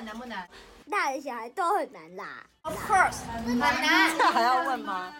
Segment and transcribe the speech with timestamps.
[0.00, 0.48] 本难不难？
[0.90, 2.46] 大人小孩都很难啦。
[2.62, 4.16] Of course，很难。
[4.16, 5.12] 这还要问吗？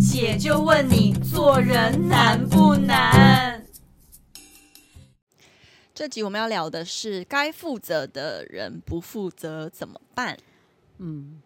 [0.00, 3.66] 姐就问你，做人难不难？
[5.92, 10.38] 这集我们要聊的是，该负责的人不负责怎么办？
[10.98, 11.42] 嗯，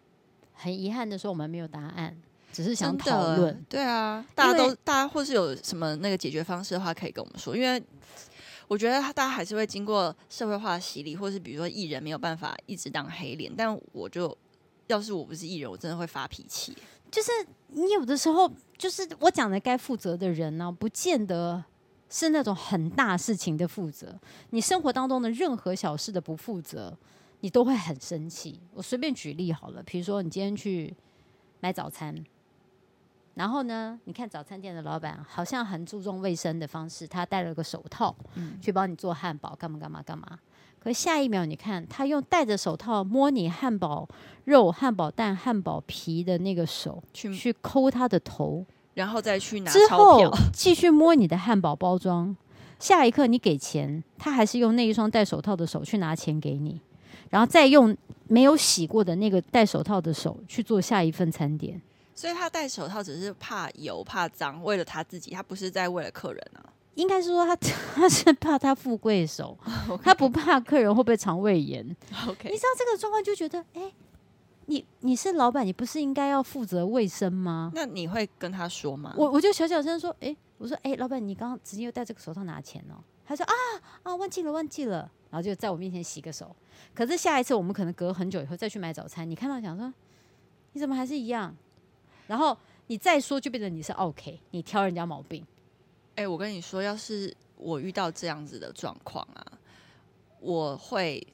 [0.53, 2.15] 很遗憾的说，我们没有答案，
[2.53, 3.65] 只是想讨论。
[3.67, 7.57] 对啊，大家都大家或是有什么那个解决方式的话，可以跟我们说。
[7.57, 7.81] 因为
[8.67, 14.37] 我觉得大家还是会经过社会化的洗礼，或是比如说艺人没有办法一直当黑脸，但我就
[14.87, 16.75] 要是我不是艺人，我真的会发脾气。
[17.11, 17.31] 就是
[17.69, 21.63] 你有的时候，就是我讲的该负责的人呢，不见得。
[22.07, 24.17] 是那种很大事情的负责，
[24.51, 26.95] 你生活当中的任何小事的不负责，
[27.39, 28.59] 你都会很生气。
[28.73, 30.95] 我随便举例好了，比如说你今天去
[31.59, 32.15] 买早餐，
[33.35, 40.39] 然后呢，你看早餐店的老板好像很注重卫生的方式，他戴了个手套，嗯，去帮你做汉堡，干嘛干嘛干嘛。
[40.79, 44.07] 可下一秒，你看他用戴着手套摸你汉堡
[44.43, 48.65] 肉、汉堡蛋、汉堡皮的那个手，去去抠他的头。
[48.93, 52.33] 然后再去拿之后继续摸你的汉堡包装，
[52.79, 56.79] 下一刻你给钱，他还是用那一双戴手套的手去拿钱给你，
[57.29, 57.97] 然后再用
[58.29, 61.81] 没有洗过的那个戴手套的手去做下一份餐点。
[62.15, 66.73] 所以他戴手套只是怕油怕脏，为了他自己，他不是在为了客人啊。
[66.95, 67.53] 应该是说他
[67.93, 69.97] 他是怕他富贵手， Okay.
[70.01, 71.85] 他不怕客人会不会肠胃炎。
[72.27, 73.91] OK，你知道这个状况就觉得哎。
[74.67, 77.71] 你你是老板，你不是应该要负责卫生吗？
[77.75, 79.13] 那你会跟他说吗？
[79.15, 82.97] 我我就小小声说，哎、欸，我说，哎、欸，老板，你刚刚直接又戴这个手套拿钱哦。
[83.23, 83.53] 他说啊
[84.01, 86.55] 啊，忘记了忘记了，然后就在我面前洗个手。
[86.95, 89.93] 可是下一次我们可能隔很久以后再去买早餐，你看到想说，
[90.73, 91.55] 你怎么还是一样？
[92.27, 95.45] 然后你再说就变成你是 OK，你挑人家毛病。
[96.15, 99.45] 哎、欸，我跟你说，要是我遇到这样子的状况啊，
[100.39, 101.25] 我会。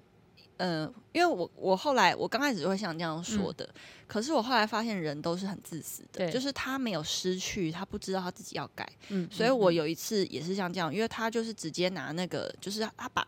[0.64, 13.28] 嗯、呃，因为我我后来我刚开始会像这样说的，嗯、可是我后来发现人都是很自私的，就是他没有失去，他不知道他自己要改，嗯，所以我有一次也是像这样，因为他就是直接拿那个，就是他把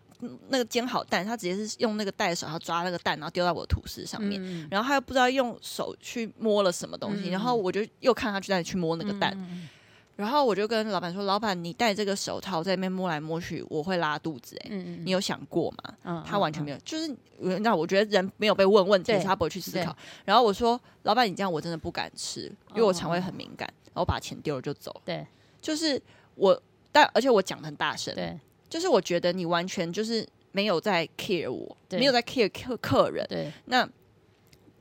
[0.50, 9.34] 那个煎好蛋，他直接是用那个带手，他抓那个蛋，然后丢到我的吐司上面，嗯、然后他又不知道用手去摸了什么东西，嗯、然后我就又看他就在去摸那个蛋。
[9.36, 9.70] 嗯
[10.16, 15.96] 然后我就跟老板说：“老板，你戴这个手套在那边摸来摸去，我会拉肚子。”哎，你有想过吗？
[16.04, 19.94] 嗯、他完全没有，嗯、就是那我觉得人没有被问问题，对他不会去思考。
[20.24, 25.02] 然后我说：“老板，你这样我真的不敢吃，因为我肠胃很敏感。”然后把钱丢了就走。
[25.04, 25.26] 对，
[25.60, 26.00] 就是
[26.36, 26.62] 我，
[26.92, 28.14] 但而且我讲的很大声。
[28.14, 28.40] 对，
[28.74, 33.26] 就是我觉得你完全就是没有在 care 我，没有在 care 客客人。
[33.30, 33.88] 对，那。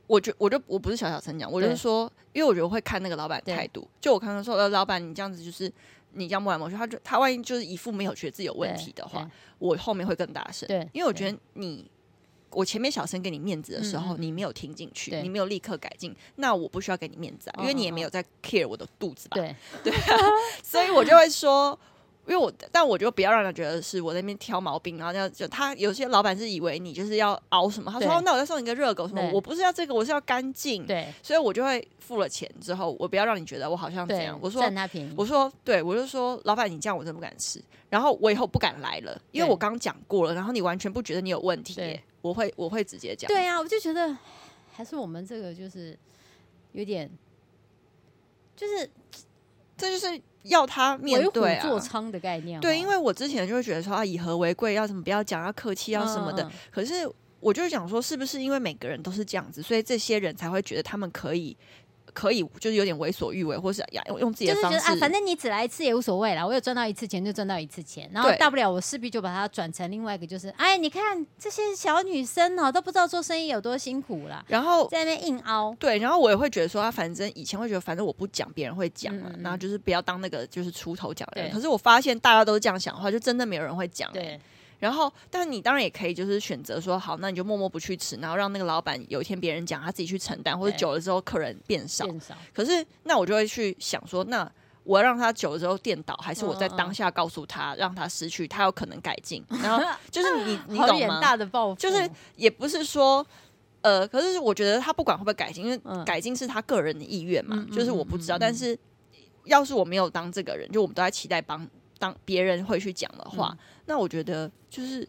[0.05, 3.87] 我就我就我不是小小声讲，我就是说，因为我觉得会看那个老板态度。
[4.01, 5.71] 就我刚刚说，呃，老板你这样子就是
[6.11, 9.27] 你这样摸来摸去，他就他万一就是一副没有觉得自己有问题的话，
[9.59, 10.67] 我后面会更大声。
[10.67, 11.89] 对，因为我觉得你
[12.51, 19.37] 我前面小声给你面子的时候，嗯、你没有听进去，你没有立刻改进，那我不需要给你面子啊，因为你也没有在 care 我的肚子吧？
[19.39, 19.55] 对
[19.85, 19.93] 对，
[20.61, 21.79] 所以我就会说。
[22.25, 42.01] 因为我，但我就不要让他觉得是我在那边挑毛病，然后这样就他有些老板是以为你就是要熬什么，他说、哦、那我再送你个热狗什么，我不是要这个，我是要干净，对，所以我就会付了钱之后，我不要让你觉得我好像这样，我说占他便宜，我说对，我就说老板你这样我真不敢吃，然后我以后不敢来了，因为我刚讲过了，然后你完全不觉得你有问题，对。
[42.23, 44.17] 我会我会直接讲，对啊，我就觉得
[44.71, 45.99] 还是我们这个就是
[46.71, 47.11] 有点，
[48.55, 48.89] 就是
[49.83, 50.21] 这就是。
[50.43, 52.59] 要他面对啊，做仓的概念。
[52.59, 56.51] 对，因为我之前就会觉得说啊，以和为贵，要什么不要讲，要客气，要什么的。
[56.69, 61.55] 可是我就是想说，是不是因为每个人都是这样子，所以这些人才会觉得他们可以。
[62.13, 64.77] 可以，就是有点为所欲为，或是用用自己的方式。
[64.77, 66.45] 就是觉得啊，反正你只来一次也无所谓啦。
[66.45, 74.43] 我有赚到一次钱就赚到一次钱，然后大不了我势必就把它转成另外一个，就是哎，你看这些小女生哦，都不知道做生意有多辛苦啦。
[74.47, 75.75] 然后在那边硬凹。
[75.79, 81.51] 对，然后我也会觉得说，啊，反正以前会觉得，反正我不讲，别人会讲嘛，嗯、然后就是不要当那个就是出头讲的人。
[81.51, 84.11] 可是我发现大家都是这样想的话，就真的没有人会讲。
[84.13, 84.39] 对。
[84.83, 92.03] 然后，但是你当然也可以，就是选择说好，那你就默默不去吃，然后让那个老板有一天别人讲，他自己去承担，或者久了之后客人变少。
[92.03, 92.35] 变少。
[92.53, 94.51] 可是那我就会去想说，那
[94.83, 99.41] 我要让他久了之后颠倒，还是我在当下告诉他，让他失去，他有可能改进。
[99.63, 99.81] 然后
[100.11, 101.21] 就是你， 你懂吗？
[101.21, 101.79] 大的报复。
[101.79, 103.25] 就是也不是说，
[103.83, 107.65] 呃，可是我觉得他不管会不会改进，因为改进是他个人的意愿嘛。
[107.71, 108.77] 就是我不知道，但是
[109.45, 111.65] 要是我没有当这个人，就我们都在期待帮。
[112.03, 115.07] 当别人会去讲的话，嗯、那我觉得就是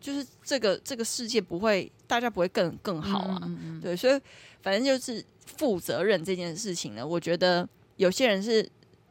[0.00, 3.42] 就是这个这个世界不会，大家不会更更好啊。
[3.82, 4.18] 对，所以
[4.62, 8.66] 反正就是负责任这件事情呢，我觉得有些人是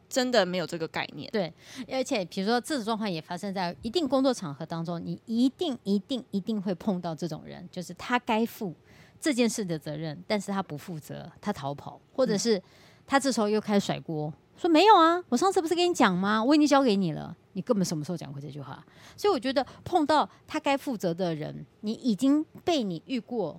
[0.08, 1.30] 真的没有这个概念。
[1.30, 1.52] 对，
[1.88, 8.74] 而且比如说这种状况也发生在一定工作场合当中，你一定一定一定会碰到这种人，就是他该负
[9.20, 12.60] 这件事的责任，但是他不负责，他逃跑，或者是
[13.06, 16.44] 他这时候又开始甩锅，说没有啊，我上次不是跟你讲吗？
[16.44, 18.84] 我已经交给你了，你根本什么时候讲过这句话？
[19.16, 23.58] 所以我觉得碰到他该负责的人，你已经被你遇过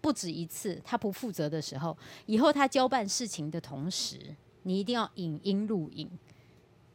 [0.00, 1.94] 不止一次，他不负责的时候，
[2.24, 4.34] 以后他交办事情的同时。
[4.62, 6.10] 你一定要影音录影，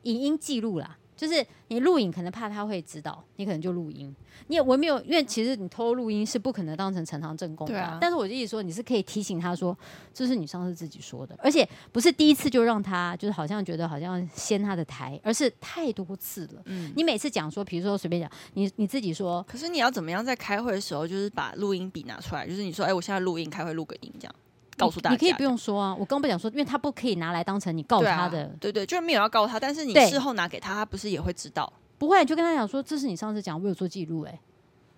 [0.04, 0.98] 影音记录啦。
[1.16, 4.14] 就是你录影，可能怕他会知道，你可能就录音。
[4.48, 7.82] 你也我没有，因为其实你偷录音是不可能当成呈堂证供的。
[7.82, 9.78] 啊、但是我就意思说，你是可以提醒他说，
[10.14, 16.62] 这是你上次自己说的，而且不是第一次就让他就是好像觉得好像掀他的台，而是太多次了。
[16.66, 24.36] 嗯，你每次讲说，比如说随便讲，你你自己说，可是你要怎么样在开会的时候，就是把录音笔拿出来，就是你说，哎，我现在录音，开会录个音这样。
[24.78, 25.96] 告诉大家，你可以不用说啊。
[25.96, 28.30] 我刚不讲说，因为他不可以拿来当成你告他的。
[28.30, 31.72] 对啊，对对，就是没有要告他，但是你事后拿给他，他不是也会知道？
[31.98, 34.40] 不会，就跟他讲说，这是你上次讲，我有做记录，哎，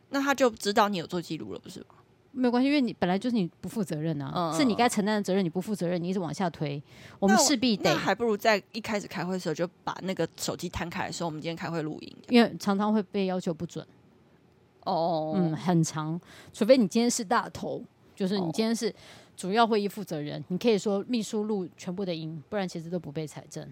[0.09, 1.85] 那他就知道你有做记录了，不是吗？
[2.31, 6.81] 没有关系，因为你本来就是你不负责任啊，嗯、是你该承担的责任，你不负责任，你一直往下推，
[7.19, 7.95] 我们势必得。
[7.95, 13.85] 还不如在一开始开会的时候就把那个手机摊开的时候，我们今天开会录音，因为常常会被要求不准。
[14.85, 16.19] 哦，嗯，很长，
[16.53, 17.83] 除非你今天是大头，
[18.15, 18.94] 就是你今天是。
[19.38, 23.72] 主要会议负责人，你可以说秘书录全部的音，不然其实都不被采证，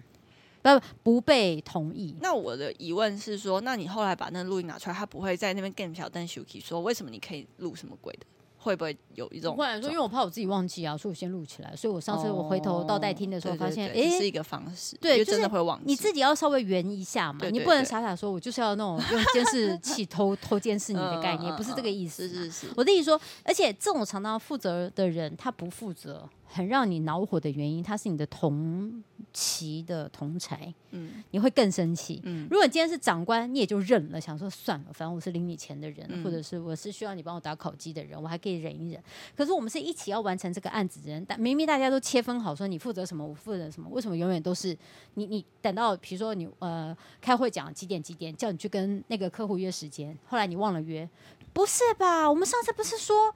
[0.62, 2.14] 不不被同意。
[2.20, 8.20] 那我的疑问是说，那你后来把那录音拿出来，他不会在那边更小灯 Suki 说，为什么你可以录什么鬼的？
[8.66, 9.54] 会不会有一种？
[9.54, 11.72] 不然说，因为我怕我自己忘记啊，所以我先录起来。
[11.76, 15.84] 所以我上次我回头倒带听的时候，发现哎，是一个方式，对，真的会忘记。
[15.86, 22.28] 你自己要稍微圆一下嘛，你不能傻傻说，我就是要那种用监视器偷偷监视你的概念， 不是这个意思。
[22.28, 26.28] 是是是，我的意思说，而且这种常常负责的人，他不负责。
[26.48, 29.02] 很让你恼火的原因，他是你的同
[29.38, 32.22] 期的同才，嗯，你会更生气。
[32.24, 39.02] 嗯，如果你今天是长官，你也就认了，想说算了，反正我是领你钱的人，嗯、或者是我是需要你帮我打烤鸡的人，我还可以忍一忍。
[39.36, 44.74] 可是我们是一起要完成这个案子的人，但明明大家都切分好，说你负责什么，我负责什么，为什么永远都是
[45.14, 45.26] 你？
[45.26, 51.06] 你等到比如说你呃开会讲几点几点，叫你去跟那个客户约时间，后来你忘了约，
[51.52, 52.30] 不是吧？
[52.30, 53.34] 我们上次不是说？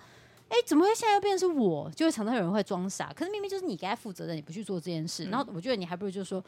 [0.51, 1.89] 哎，怎么会现在又变成是我？
[1.93, 5.25] 就会常常有人会装傻，可是明明就是你该负责的，你不去做这件事。
[5.27, 6.45] 嗯、然后我觉得你还不如就说，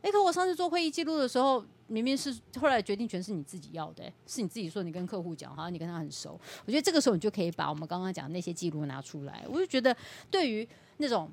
[0.00, 6.40] 哎，可我上次做会议记录的时候，明明是后来决定权是你自己要的，是你自己说你跟客户讲，好像你跟他很熟。
[6.64, 9.44] 我觉得这个时候你就可以把我们刚刚讲的那些记录拿出来。
[9.46, 9.94] 我就觉得，
[10.30, 10.66] 对于
[10.96, 11.30] 那种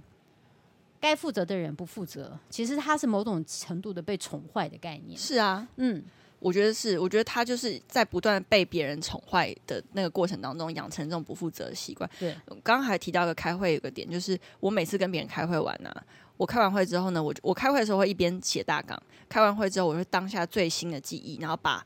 [0.99, 5.17] 该负责的人不负责，其实他是某种程度的被宠坏的概念。
[5.17, 6.03] 是啊，嗯。
[6.39, 12.09] 我觉得是，我觉得他就是在不断被别人宠坏的那个过程当中，养成这种不负责的习惯。
[12.17, 12.33] 对，
[12.63, 16.03] 刚刚还提到一个开会有个点，就是我每次跟别人开会完呢、啊，
[16.37, 18.97] 我开完会之后呢，我我开会的时候会一边写大纲，
[19.27, 21.85] 开完会之后我会当下最新的记忆，然后把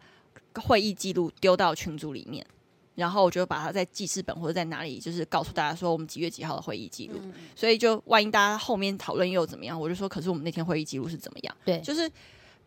[0.53, 2.45] 会议记录丢到群组里面，
[2.93, 7.19] 然后我就把它在记事本或者在哪里，就是告诉大家说我们几月几号的会议记录。
[7.23, 11.57] 嗯、所以就万一大家后面讨论又怎么样，我就说，可是我们那天会议记录是怎么样？
[11.65, 12.07] 对，就是。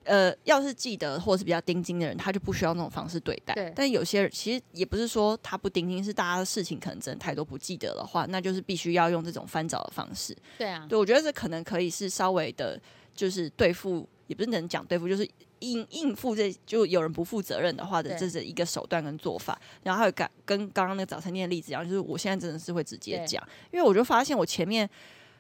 [0.07, 3.53] 呃，要是记得或者是比较钉钉的人，他就不需要那种方式对待。
[3.55, 3.73] 对。
[3.75, 10.37] 但有些人其实也不是说他不钉钉，是大家的事情可能真的太多不记得的话，那就是必须要用这种翻找的方式。
[10.57, 10.87] 对啊。
[10.89, 12.81] 对，我觉得这可能可以是稍微的，
[13.15, 19.61] 就是对付，也不是能讲对付，就是应应付这就有人不负责任的话的，这是一个手段跟做法。
[19.83, 24.89] 然后还有跟跟刚刚那个早餐店的例子一样，就是我现在真的是会直接讲，因为我就发现我前面。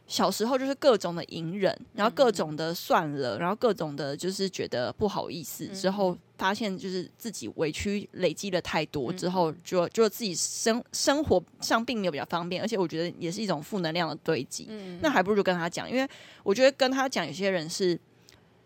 [0.06, 5.66] 小时候就是各种的隐忍，然后各种的算了，然后各种的就是觉得不好意思。
[5.68, 14.68] 之后发现就是自己委屈累积了太多，之后就就自己生生活上并没有比较方便，而且我觉得也是一种负能量的堆积。
[15.00, 16.08] 那还不如跟他讲，因为
[16.42, 17.98] 我觉得跟他讲，有些人是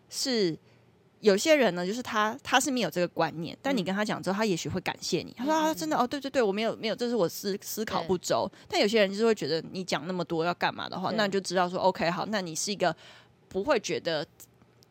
[0.09, 0.59] 是。
[1.21, 5.35] 有些人呢，就是他他是没有这个观念，但你跟他讲之后，他也许会感谢你。
[5.37, 8.51] 他说啊，真的哦，对对对，我没有没有，这是我思思考不周。
[8.69, 12.95] 但有些人就是会觉得你讲那么多要干嘛的话，那你就知道说 OK 好，那你是一个
[13.49, 14.27] 不会觉得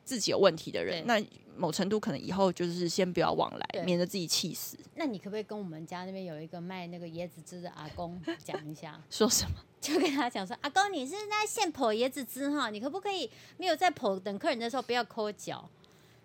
[0.06, 1.06] 自己有问题的人。
[1.08, 1.20] 那
[1.58, 4.78] 某程度可能以后就是先不要往来，免得自己气死。
[4.96, 8.98] 那你可不可以跟我们家那边有一个卖那个椰子汁的阿公讲一下？
[9.10, 9.56] 说什么？
[9.82, 15.70] 就跟他讲说，阿公你是在现剖椰子汁哈，你可不可以没有在剖等客人的时候不要抠脚？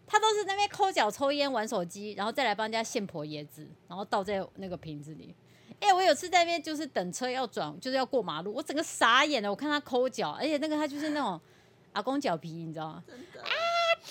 [0.06, 5.34] 他都是那边抠脚、抽烟、玩手机，然后再来帮人家现婆椰子，然后倒在那个瓶子里。
[5.80, 9.50] 哎、欸，我有次在那边就是等车要转，就是要过马路，我整个傻眼了。
[9.50, 11.40] 我看他抠脚，而且那个他就是那种
[11.92, 13.04] 阿公脚皮，你知道吗？
[13.06, 13.48] 真的啊，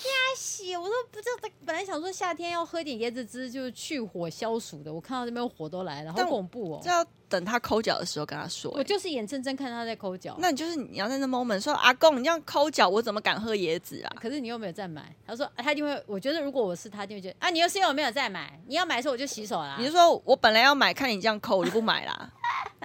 [0.04, 0.76] 天谢。
[0.76, 4.92] 我都不知道，本来想说夏天要喝点椰子汁，就是去火消暑的。
[4.92, 6.80] 我看到这边火都来了，好恐怖哦！
[6.82, 8.78] 这要等他抠脚的时候跟他说、欸。
[8.78, 10.36] 我就是眼睁睁看他在抠脚。
[10.38, 14.12] 那你就是你要在那 moment 说阿公，你这样抠脚，我怎么敢喝椰子啊？
[14.20, 15.14] 可是你又没有再买。
[15.26, 19.76] 他说他一定会，我觉得如果我是他，就会觉得啊，你又是因为我没有再买，你要买的时候我就洗手啦。
[19.78, 22.30] 你就说我本来要买，看你这样抠，我就不买啦。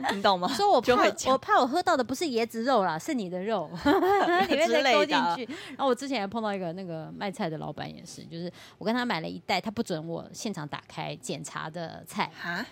[0.13, 0.47] 你懂吗？
[0.49, 0.93] 说我怕
[1.31, 3.69] 我怕我喝到的不是椰子肉啦， 是你的肉，
[4.49, 5.45] 里面再勾进去。
[5.69, 12.65] 然后我之前还碰到一个那个卖菜的老板也是，就是我跟他买了一袋，他不准我现场打开检查的菜啊。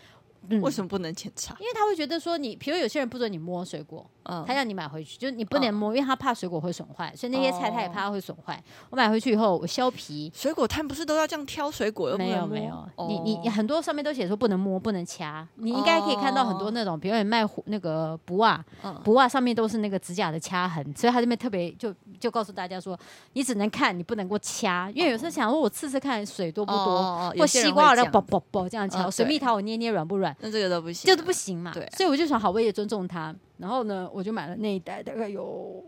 [0.50, 1.56] 嗯、为什么不能检查？
[1.60, 8.56] 因为他会觉得说你，比如有些人不准你摸水果，嗯，他让你买回去，就是你不能摸，嗯、因为他怕水果会损坏，所以那些菜他也怕它会损坏。
[8.56, 10.32] 哦、我买回去以后，我削皮。
[10.36, 12.16] 水果摊不是都要这样挑水果？
[12.18, 15.48] 没有没有，你你你很多上面都写说不能摸，不能掐。
[15.56, 18.64] 你应该可以看到很多那种，比如你卖那个不袜，
[19.04, 22.98] 不袜上面都是那个指甲的掐痕，所以他这边特别就就告诉大家说，
[23.34, 30.36] 你只能看，你不能够掐，因为有时候想说我试试看水多不多，哦、或西瓜要啵啵啵这样敲，水蜜桃我捏捏软不软？
[30.40, 31.08] 那这个都不行。
[31.08, 33.34] 就是不行嘛，对，所以我就想，好，我也尊重他。
[33.58, 35.86] 然后呢，我就买了那一袋，大概有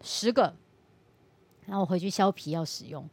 [0.00, 0.54] 十个。
[1.66, 3.04] 然后我回去削皮要使用，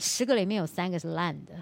[0.00, 1.52] 十个里面有三个是烂的。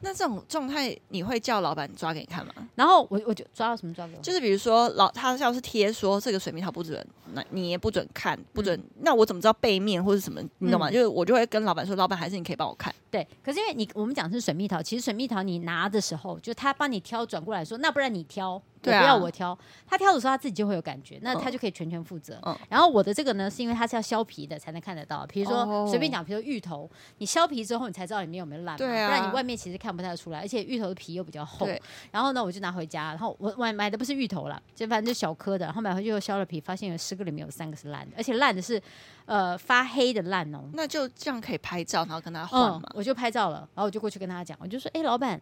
[0.00, 2.52] 那这种状态，你会叫老板抓给你看吗？
[2.74, 4.20] 然后我我就抓到什么抓给我？
[4.20, 8.78] 就是比如说老他要是贴说这个水蜜桃不准，那你也不准看，不准。
[8.78, 10.42] 嗯、那我怎么知道背面或者什么？
[10.58, 10.90] 你懂吗？
[10.90, 12.94] 嗯、就是我就会跟老板说，老板还是你可以帮我看。
[13.10, 18.62] 对，可是因为你我们讲是水蜜桃，其实水蜜桃你拿的时候，就他帮你挑转过来说，那不然你挑。
[18.92, 22.40] 不要我挑，他挑的时候他自己就会有感觉，那他就可以全权负责。
[22.44, 25.26] 嗯、然后我的这个呢，是因为它是要削皮的才能看得到。
[25.26, 30.40] 比如说随便讲，比如说芋头，你削皮之后你才知道里面有没有烂不然你外面其实看不太出来。
[30.40, 31.66] 而且芋头的皮又比较厚。
[32.10, 35.66] 然后呢，我就拿回家，然后我买买的不是芋头啦，就反正就小颗的。
[35.66, 38.80] 然后买回去又削了皮，发现有十个里面有三个是烂的，而且烂的是
[39.24, 40.60] 呃发黑的烂哦。
[40.72, 42.92] 那就这样可以拍照，然后跟他换嘛、嗯。
[42.94, 45.40] 我就拍照了，然后我就过去跟他讲，我就说：“哎，老板，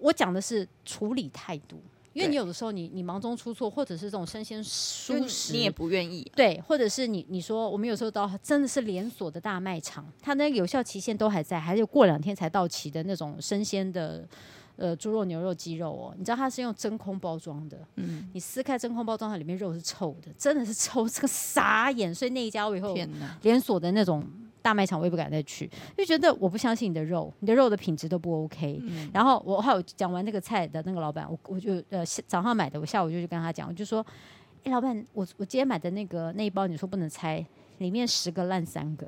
[0.00, 1.80] 我讲的是处理态度。”
[2.14, 6.26] 因为你有的时候你你忙中出错，或者是这种生鲜熟食，你也不愿意。
[6.34, 14.26] 对，或者是你你说我们有时候到真的是连锁的大卖场，它那个有效期限都还在，还是过两天才到期的那种生鲜的
[14.76, 22.14] 呃猪肉、牛肉、鸡肉哦，你知道它是用真空包装的，嗯，你撕开真空包装，它里面肉是臭的，真的是臭， 这个傻眼。
[22.14, 24.24] 所以那一家我以后天哪，连锁的那种。
[24.64, 28.80] 大卖场我也不敢再去，就觉得我不相信你的肉，你的肉的品质都不 OK。
[28.82, 34.00] 嗯、然后我还有讲完那个菜的那个老板，我我就呃早上买的，我下午就去跟他讲，我就说，
[34.60, 37.44] 哎、欸，老板，我我今天买的那个那一包，你说不能拆，
[37.76, 39.06] 里面十个烂三个，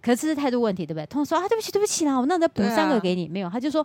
[0.00, 1.06] 可是这是态度问题，对不对？
[1.06, 3.84] 他说啊，对不起，对不起啦，我那再补三个给你，啊、没有，他就说，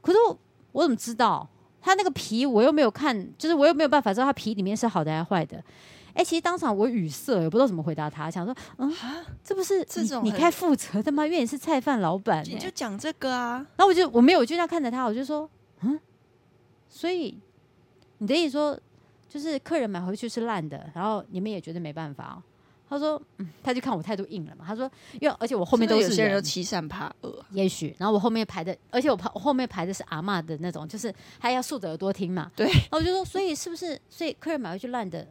[0.00, 0.38] 可是我
[0.72, 1.46] 我怎么知道
[1.82, 5.62] 他那个皮我又没有看，就是我又没有办法知道他皮里面是好的还是坏的。
[6.14, 8.92] 哎，其实当场我语塞，也不知道怎么回答他，想说，嗯，
[9.42, 11.24] 这不是这种你该负责的吗？
[11.26, 13.54] 因为你是菜贩老板，你就讲这个啊。
[13.76, 15.48] 然后我就我没有，我就这样看着他，我就说，
[15.80, 15.98] 嗯，
[16.88, 17.38] 所以
[18.18, 18.78] 你的意思说，
[19.28, 22.42] 就是客人买回去是烂的，然后你们也觉得没办法哦。
[22.88, 24.66] 他说，嗯，他就看我态度硬了嘛。
[24.68, 27.96] 他说，因为而且我后面都有些人都欺善怕恶，也许。
[27.98, 32.52] 然后我后面排的，而且我排我后面排的是阿嬷的那种，就是还要竖着耳朵听嘛。
[32.54, 32.66] 对。
[32.66, 33.98] 然后我就说，所以是不是？
[34.10, 35.26] 所以客人买回去烂的。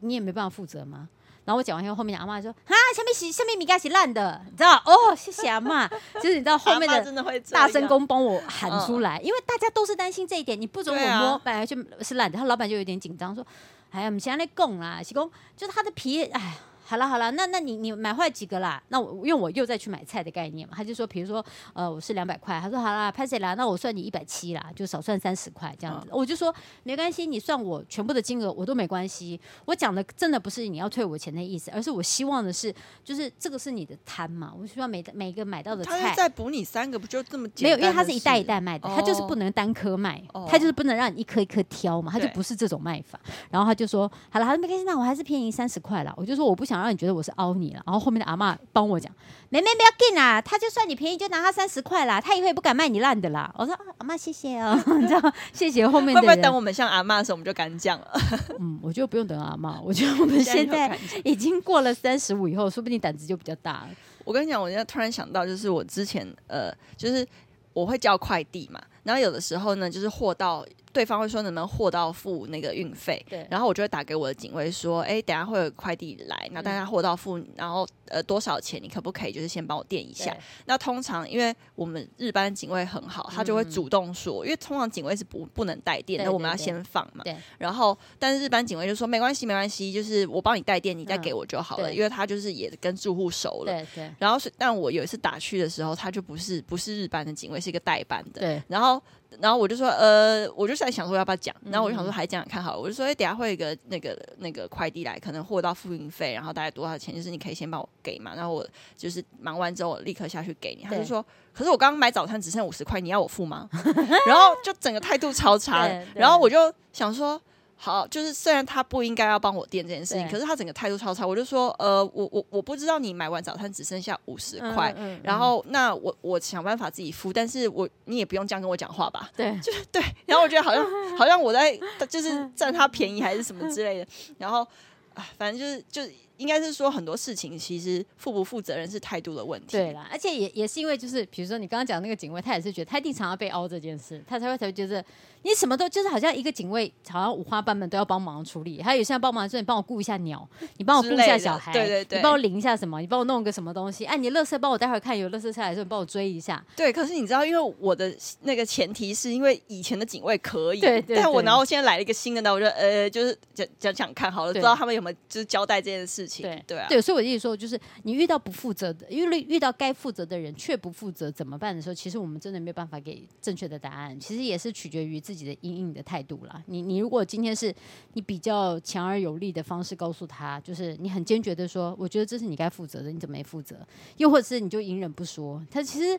[0.00, 1.08] 你也没办法负责吗？
[1.44, 4.76] 然后我讲完以后，后面的阿妈说：“啊，下面洗下面米盖洗烂的，你知道？
[4.86, 5.86] 哦，谢谢阿妈。
[6.16, 10.58] 就是你知道后面的大声公帮我喊出来，因为大家都是担心这一点。
[10.58, 12.38] 你不准我摸，本来就是烂的。
[12.38, 13.46] 他老板就有点紧张，说
[13.92, 18.82] ：‘哎呀，我们现在在供啦，洗工就是他的皮，哎。’好了好了，那那你你买坏几个啦？
[18.88, 23.54] 那我因为我又再去买菜的概念嘛，他就说，比如说呃我是两百块，他说好啦，拍谁啦？
[23.54, 26.08] 那我算你一百七啦，就少算三十块这样子。
[26.08, 29.40] 嗯、我就说没关系，你算我全部的金额我都没关系。
[29.64, 37.78] 我讲的真的不是你要退我钱的意思，而是我希望的是，就是这个是你的摊嘛，我希望每每个买到的菜他再补你三个，不就这么简单？
[37.78, 43.18] 没有，因为他是一袋一袋卖的，他、哦、就是不能单颗卖，他、哦、就是不能让你一颗一颗挑嘛，他就不是这种卖法。
[43.50, 46.12] 然后他就说好了，好了没关系，那我还是便宜三十块啦。
[46.16, 47.54] 我就说我不想让你觉得我是凹。
[47.54, 49.10] 你了，然后后面的阿妈帮我讲，
[49.48, 53.54] 妹妹不要紧啦，他就算你便宜，就拿他三十块啦，他以后也不敢卖你烂的啦。
[53.56, 56.20] 我说阿妈谢谢哦， 你知道谢谢后面的。
[56.20, 58.10] 会不会等我们像阿妈的时候，我们就敢讲了？
[58.58, 63.88] 嗯，我觉得不用等阿妈，我觉得我们现在已经过了三十五以后，说不定胆子就比较大了。
[64.24, 67.24] 我跟你讲，我现在突然想到，就是我之前呃，就是
[67.72, 70.66] 我会叫快递嘛，然后有的时候呢，就是货到。
[70.94, 80.34] 对方会说能不能货到付那个运费，对，然后我就会打给我的警卫说，哎，等下会有快递来，那大家货到付，然后呃多少钱，你可不可以就是先帮我垫一下？
[80.66, 87.36] 那通常因为我们日班警卫很好，他就会主动说，因为通常警卫是不不能带电，那我们要先放嘛，对。
[87.58, 94.14] 然后但是日班警卫就说没关系没关系，就是我帮你带电，你再给我就好了，因为他就是也跟住户熟了，对对。
[94.20, 98.62] 然后是但我有一次打去的时候，他就不是不是日班的警卫，是一个代班的，对。
[98.68, 99.02] 然后。
[99.40, 110.84] 然后我就说，呃，我就在想说要不要讲，然后我就想说还讲讲看好了，我就说，哎，等下会有一个那个那个快递来，可能货到付运费，然后大概多少钱，就是你可以先帮我给嘛，然后我就是忙完之后我立刻下去给你。
[110.84, 113.68] 他就说，可是我刚刚买早餐只剩五十块，你要我付吗？
[114.26, 117.40] 然后就整个态度超差，然后我就想说。
[117.76, 121.26] 好，就是虽然他不应该要帮我垫这件事情，可是他整个态度超差。
[121.26, 129.30] 我就说，呃，我我我不知道你买完早餐只剩下五十块，嗯嗯、然后那我我想办法自己付，但是我你也不用这样跟我讲话吧？
[129.36, 130.02] 对， 就是对。
[130.26, 130.86] 然后我觉得好像
[131.18, 131.78] 好像我在
[132.08, 134.06] 就是占他便宜还是什么之 类的。
[134.38, 134.66] 然后
[135.14, 136.02] 啊，反正就是就
[136.36, 139.72] 应该是说很多事情其实负不负责任是态度的问题。
[139.72, 145.04] 对啦，而且也也是因为就是比如说你刚刚讲那个警卫，他也是觉得他一定常常被凹这件事，他才会才会觉得。
[145.46, 148.80] 你什么都就是好像一个警卫，好像五花八门都要帮忙处理。
[148.80, 150.48] 还有有些人帮忙说，你帮我顾一下鸟，
[150.78, 154.06] 你帮我顾一下小孩，对对对，你帮我淋一下什么，你帮我弄个什么东西。
[154.06, 156.64] 哎，你垃圾帮我待会儿看有垃圾下来的时候，你帮我追一下。
[156.74, 158.10] 对，可是你知道，因为我的
[158.40, 166.42] 那个前提是因为以前的警卫可以，对，对，对，但我然后现在来了一个新的呢，我就呃，就是讲讲讲看好了，不知道他们有没有就是交代这件事情。
[166.42, 174.18] 对对啊，对，所以我一直说，就是你遇到不负责的，因为遇到该负责的人却不负责怎么办的时候，其实我们真的没有办法给正确的答案。
[174.18, 176.24] 其实也是取决于自己的阴影的态。
[176.24, 177.70] 度啦，你你如果今天是
[178.14, 183.76] 你比较强而有力的方式告诉他，就是你很坚决的说，我觉得这是你该负责的，你怎么没负责？
[184.16, 185.62] 又或者是你就隐忍不说？
[185.70, 186.18] 他其实，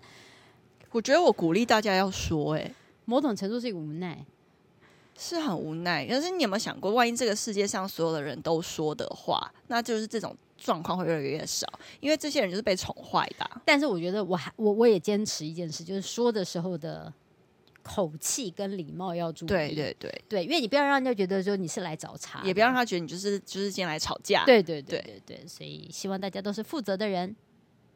[0.91, 2.71] 我觉得我鼓励大家要说，哎，
[3.05, 4.24] 某种程度是一个无奈，
[5.17, 6.05] 是很无奈。
[6.05, 11.67] 可是你有没有想过，万一这个世界上所有的人都说的话，那就是这种状况会越来越少，
[12.00, 13.62] 因为这些人就是被宠坏的啊。
[13.65, 17.13] 但是我觉得我还我我也坚持一件事，就是说的时候的。
[17.88, 27.36] 口气跟礼貌要注意，对对对对，因为你不要让人家觉得说你是来找茬，也不要让他觉得你就是就是今天来吵架，对对对对对，所以希望大家都是负责的人。